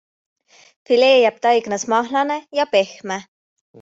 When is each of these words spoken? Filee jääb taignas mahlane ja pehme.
Filee 0.89 1.17
jääb 1.23 1.37
taignas 1.45 1.85
mahlane 1.93 2.39
ja 2.61 2.65
pehme. 2.75 3.21